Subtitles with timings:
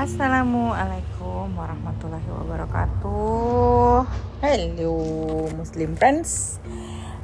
[0.00, 4.08] Assalamualaikum warahmatullahi wabarakatuh.
[4.40, 4.96] Hello
[5.52, 6.56] Muslim friends.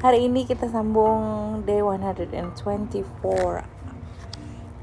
[0.04, 2.36] Hari ini kita sambung day 124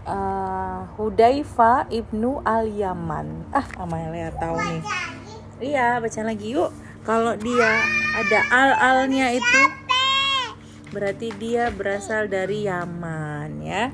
[0.09, 3.53] uh, Hudaifa ibnu al-Yaman.
[3.53, 4.81] Ah Amalia tahu nih.
[5.61, 6.73] Iya baca lagi yuk.
[7.05, 7.77] Kalau dia
[8.17, 9.61] ada al-alnya itu
[10.89, 13.93] Berarti dia berasal dari Yaman ya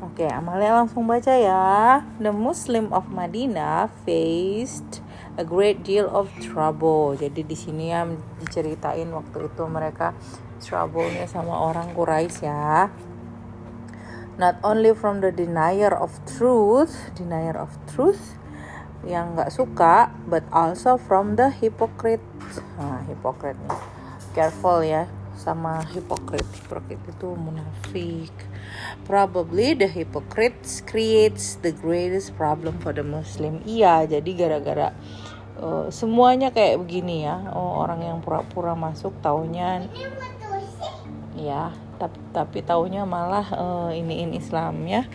[0.00, 2.00] Oke, Amalia langsung baca ya.
[2.16, 5.04] The Muslim of Madinah faced
[5.36, 7.12] a great deal of trouble.
[7.20, 8.08] Jadi di sini ya
[8.40, 10.16] diceritain waktu itu mereka
[10.64, 12.88] trouble-nya sama orang Quraisy ya.
[14.40, 18.40] Not only from the denier of truth, denier of truth
[19.04, 22.24] yang nggak suka, but also from the hypocrite.
[22.80, 23.80] Nah, hypocrite nih.
[24.32, 25.04] Careful ya
[25.40, 26.44] sama hypocrite.
[26.44, 28.36] Hypocrite itu munafik
[29.08, 33.64] Probably the hypocrites creates the greatest problem for the Muslim.
[33.64, 34.92] Iya, jadi gara-gara
[35.58, 37.50] uh, semuanya kayak begini ya.
[37.56, 39.88] Oh, orang yang pura-pura masuk taunya
[41.34, 45.08] ya, tapi tapi taunya malah uh, iniin Islam ya.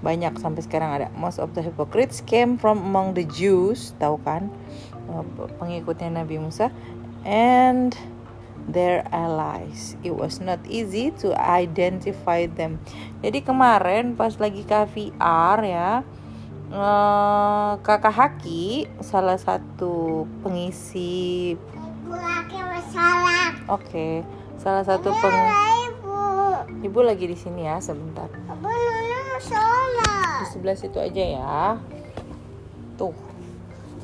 [0.00, 1.08] Banyak sampai sekarang ada.
[1.16, 4.48] Most of the hypocrites came from among the Jews, tahu kan?
[5.10, 5.26] Uh,
[5.60, 6.72] pengikutnya Nabi Musa
[7.26, 7.92] and
[8.66, 9.94] their allies.
[10.02, 12.82] It was not easy to identify them.
[13.22, 16.02] Jadi kemarin pas lagi KVR ya,
[16.74, 21.54] uh, kakak Haki salah satu pengisi.
[23.66, 24.14] Oke, okay.
[24.62, 25.34] salah satu peng.
[25.90, 26.18] Ibu.
[26.86, 28.30] Ibu lagi di sini ya sebentar.
[28.30, 28.70] Ibu
[30.36, 31.58] Di sebelah situ aja ya.
[32.94, 33.14] Tuh.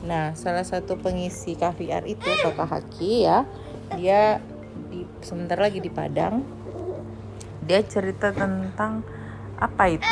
[0.03, 3.47] Nah, salah satu pengisi KVR itu kakak Haki ya
[3.97, 4.52] dia di
[5.23, 6.43] sebentar lagi di Padang.
[7.63, 9.07] Dia cerita tentang
[9.57, 10.07] apa itu?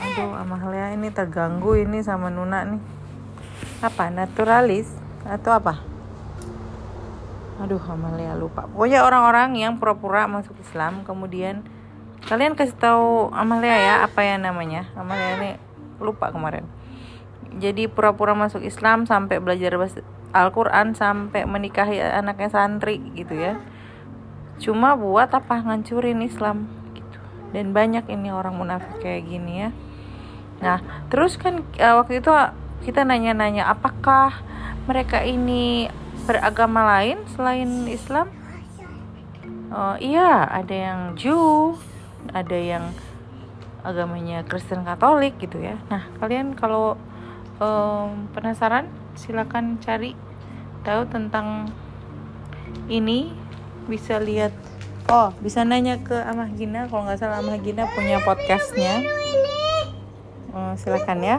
[0.00, 2.80] Aduh Amalia ini terganggu ini sama Nuna nih.
[3.84, 4.88] Apa naturalis
[5.28, 5.84] atau apa?
[7.60, 8.64] Aduh Amalia lupa.
[8.64, 11.60] Pokoknya orang-orang yang pura-pura masuk Islam kemudian
[12.24, 14.88] kalian kasih tahu Amalia ya apa ya namanya?
[14.96, 15.50] Amalia ini
[16.00, 16.64] lupa kemarin.
[17.60, 20.00] Jadi pura-pura masuk Islam sampai belajar bahasa
[20.36, 23.56] Al-Quran sampai menikahi anaknya santri gitu ya.
[24.60, 25.64] Cuma buat apa?
[25.64, 27.20] Ngancurin Islam gitu.
[27.56, 29.70] Dan banyak ini orang munafik kayak gini ya.
[30.60, 32.32] Nah terus kan uh, waktu itu
[32.84, 34.32] kita nanya-nanya apakah
[34.84, 35.88] mereka ini
[36.24, 38.28] beragama lain selain Islam?
[39.72, 41.74] Uh, iya ada yang Jew
[42.30, 42.94] ada yang
[43.86, 45.78] agamanya Kristen Katolik gitu ya.
[45.92, 46.98] Nah kalian kalau
[47.60, 50.25] um, penasaran silakan cari
[50.86, 51.66] tahu tentang
[52.86, 53.34] ini
[53.90, 54.54] bisa lihat
[55.10, 59.02] oh bisa nanya ke Amah Gina kalau nggak salah Amah Gina punya podcastnya
[60.54, 61.38] oh, silakan ya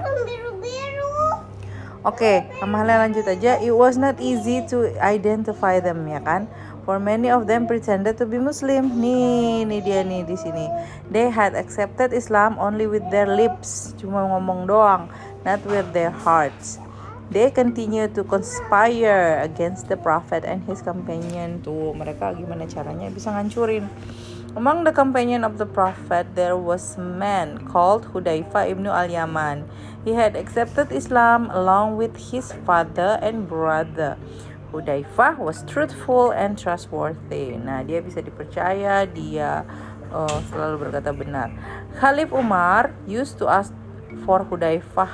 [2.05, 3.59] Oke, okay, Amahla lanjut aja.
[3.59, 6.47] It was not easy to identify them ya kan.
[6.87, 8.95] For many of them pretended to be Muslim.
[8.95, 10.71] Nih, nih dia nih di sini.
[11.11, 15.11] They had accepted Islam only with their lips, cuma ngomong doang,
[15.43, 16.79] not with their hearts.
[17.27, 21.59] They continue to conspire against the prophet and his companion.
[21.59, 23.83] Tuh, mereka gimana caranya bisa ngancurin.
[24.55, 29.67] Among the companion of the prophet, there was a man called Hudaifa ibnu al-Yaman.
[30.07, 34.15] He had accepted Islam along with his father and brother.
[34.71, 37.59] Hudaifa was truthful and trustworthy.
[37.59, 39.67] Nah, dia bisa dipercaya, dia
[40.09, 41.51] uh, selalu berkata benar.
[41.99, 43.75] Khalif Umar used to ask
[44.23, 45.05] for Hudaifa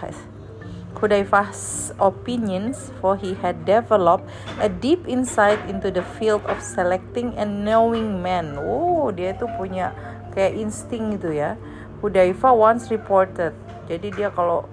[0.96, 4.24] Hudayfah's opinions, for he had developed
[4.64, 8.56] a deep insight into the field of selecting and knowing men.
[8.56, 9.92] Oh, dia itu punya
[10.32, 11.60] kayak insting gitu ya.
[12.00, 13.52] Hudayfa once reported.
[13.92, 14.64] Jadi dia kalau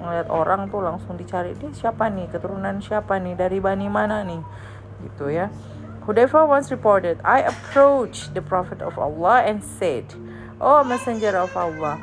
[0.00, 4.40] ngeliat orang tuh langsung dicari dia siapa nih, keturunan siapa nih, dari bani mana nih,
[5.04, 5.48] gitu ya.
[6.04, 10.08] Hudayfa once reported, I approached the Prophet of Allah and said,
[10.56, 12.00] Oh Messenger of Allah,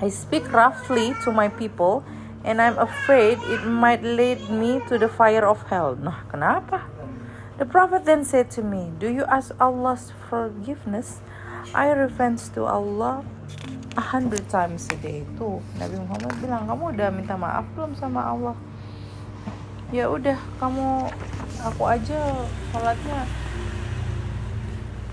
[0.00, 2.04] I speak roughly to my people
[2.44, 5.96] and I'm afraid it might lead me to the fire of hell.
[5.96, 6.84] Nah, kenapa?
[7.56, 11.24] The Prophet then said to me, Do you ask Allah's forgiveness?
[11.72, 13.24] I repent to Allah
[13.96, 15.24] a hundred times a day.
[15.40, 18.56] Tuh, Nabi Muhammad bilang, kamu udah minta maaf belum sama Allah?
[19.88, 21.08] Ya udah, kamu
[21.64, 22.20] aku aja
[22.70, 23.24] sholatnya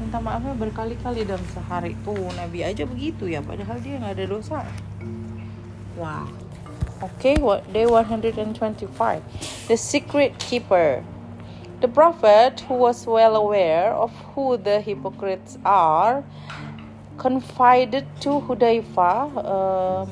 [0.03, 4.57] minta maafnya berkali-kali dalam sehari tuh Nabi aja begitu ya padahal dia nggak ada dosa
[5.95, 6.42] wah wow.
[7.01, 8.57] Okay, what day 125.
[9.67, 11.03] The secret keeper.
[11.81, 16.23] The prophet, who was well aware of who the hypocrites are,
[17.17, 20.09] confided to Hudayfa um,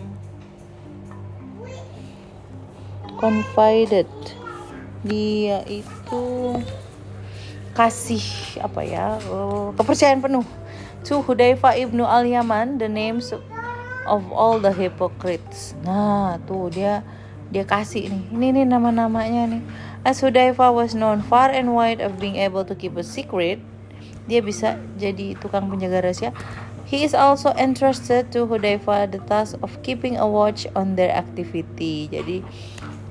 [3.17, 4.09] confided
[5.01, 6.23] dia itu
[7.73, 8.21] kasih
[8.61, 10.45] apa ya uh, kepercayaan penuh
[11.01, 13.33] to Hudayfa ibnu al Yaman the names
[14.07, 17.05] of all the hypocrites nah tuh dia
[17.51, 19.63] dia kasih nih ini nih nama-namanya nih
[20.07, 23.59] as Hudayfa was known far and wide of being able to keep a secret
[24.25, 26.31] dia bisa jadi tukang penjaga rahasia
[26.91, 32.11] He is also entrusted to Hudayfa the task of keeping a watch on their activity.
[32.11, 32.43] Jadi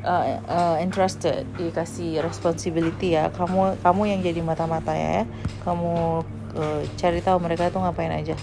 [0.04, 3.32] uh, uh, entrusted dikasih responsibility ya.
[3.32, 5.24] Kamu kamu yang jadi mata-mata ya.
[5.64, 6.20] Kamu
[6.60, 8.36] uh, cari tahu mereka tuh ngapain aja.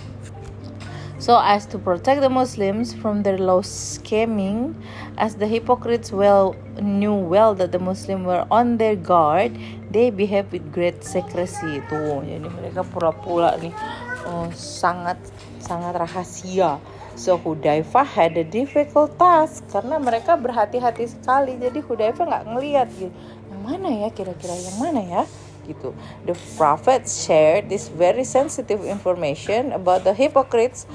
[1.27, 4.79] So as to protect the Muslims from their low scheming,
[5.19, 9.51] as the hypocrites well knew well that the Muslims were on their guard,
[9.91, 11.83] they behave with great secrecy.
[11.91, 13.75] Tuh, jadi mereka pura-pura nih
[14.23, 15.19] oh, sangat
[15.59, 16.79] sangat rahasia.
[17.19, 21.59] So Hudayfa had a difficult task karena mereka berhati-hati sekali.
[21.59, 23.11] Jadi Hudayfa nggak ngelihat gitu.
[23.51, 25.23] Yang mana ya kira-kira yang mana ya?
[25.67, 25.91] gitu.
[26.23, 30.87] The prophet shared this very sensitive information about the hypocrites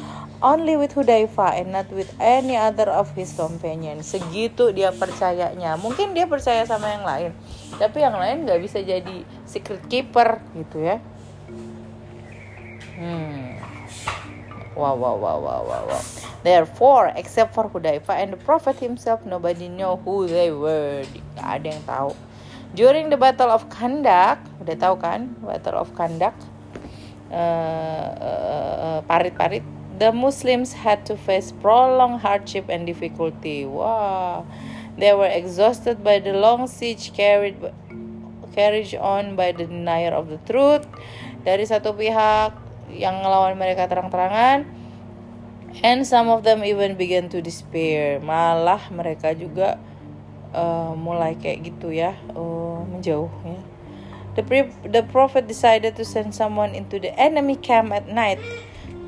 [0.43, 4.11] only with Hudayfa and not with any other of his companions.
[4.11, 5.79] Segitu dia percayanya.
[5.79, 7.31] Mungkin dia percaya sama yang lain,
[7.79, 10.99] tapi yang lain nggak bisa jadi secret keeper gitu ya.
[12.99, 13.57] Hmm.
[14.73, 16.03] Wow, wow, wow, wow, wow, wow.
[16.43, 21.05] Therefore, except for Hudayfa and the Prophet himself, nobody know who they were.
[21.37, 22.11] Gak ada yang tahu.
[22.73, 25.29] During the Battle of Kandak, udah tahu kan?
[25.45, 26.33] Battle of Kandak,
[29.05, 33.63] parit-parit, uh, uh, uh, the Muslims had to face prolonged hardship and difficulty.
[33.63, 34.43] Wow,
[34.99, 37.55] they were exhausted by the long siege carried
[38.51, 40.91] carried on by the denier of the truth.
[41.47, 42.59] Dari satu pihak
[42.91, 44.67] yang ngelawan mereka terang-terangan
[45.87, 49.79] and some of them even began to despair malah mereka juga
[50.53, 53.61] uh, mulai kayak gitu ya uh, menjauh ya
[54.37, 54.43] the
[54.85, 58.37] the prophet decided to send someone into the enemy camp at night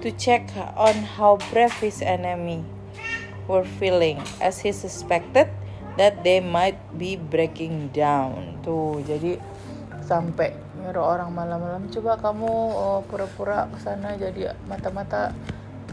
[0.05, 0.45] to check
[0.77, 2.61] on how brave his enemy
[3.49, 5.49] were feeling as he suspected
[5.97, 8.61] that they might be breaking down.
[8.61, 9.41] Tuh jadi
[10.05, 10.53] sampai
[10.85, 15.33] nyuruh orang malam-malam coba kamu oh, pura-pura ke sana jadi mata-mata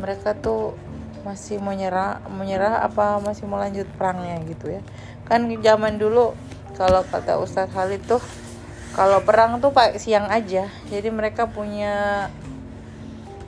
[0.03, 0.75] mereka tuh
[1.23, 4.81] masih menyerah menyerah apa masih mau lanjut perangnya gitu ya.
[5.23, 6.35] Kan zaman dulu
[6.75, 8.19] kalau kata Ustadz Khalid tuh
[8.91, 10.67] kalau perang tuh pak siang aja.
[10.91, 12.27] Jadi mereka punya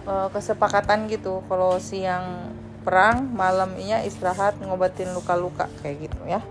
[0.07, 1.43] uh, kesepakatan gitu.
[1.47, 6.43] Kalau siang perang malamnya istirahat ngobatin luka-luka kayak gitu ya.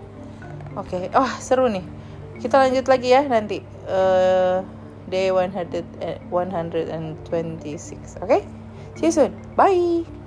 [0.73, 1.19] Oke okay.
[1.19, 1.85] oh seru nih.
[2.41, 3.61] Kita lanjut lagi ya nanti.
[3.85, 4.65] Uh,
[5.13, 8.25] day 100, 126 oke?
[8.25, 8.41] Okay?
[8.97, 9.37] see you soon.
[9.57, 10.22] Bye